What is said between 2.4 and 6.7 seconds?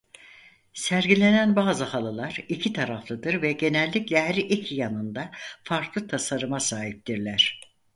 iki taraflıdır ve genellikle her iki yanında farklı tasarıma